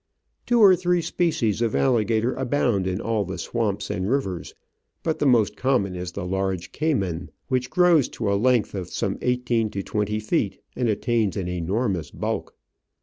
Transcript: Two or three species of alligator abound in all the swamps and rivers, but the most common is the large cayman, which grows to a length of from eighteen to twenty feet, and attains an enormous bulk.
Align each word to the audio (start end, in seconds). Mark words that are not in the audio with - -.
Two 0.47 0.59
or 0.61 0.75
three 0.75 0.99
species 1.03 1.61
of 1.61 1.75
alligator 1.75 2.33
abound 2.33 2.87
in 2.87 2.99
all 2.99 3.23
the 3.23 3.37
swamps 3.37 3.91
and 3.91 4.09
rivers, 4.09 4.55
but 5.03 5.19
the 5.19 5.27
most 5.27 5.55
common 5.55 5.95
is 5.95 6.13
the 6.13 6.25
large 6.25 6.71
cayman, 6.71 7.29
which 7.49 7.69
grows 7.69 8.09
to 8.09 8.33
a 8.33 8.33
length 8.33 8.73
of 8.73 8.89
from 8.89 9.19
eighteen 9.21 9.69
to 9.69 9.83
twenty 9.83 10.19
feet, 10.19 10.59
and 10.75 10.89
attains 10.89 11.37
an 11.37 11.47
enormous 11.47 12.09
bulk. 12.09 12.55